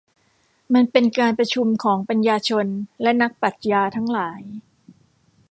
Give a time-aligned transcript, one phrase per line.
[0.73, 2.65] มันเป็นการประชุมของปัญญาชน
[3.01, 4.41] และนักปรัชญาทั้งหลาย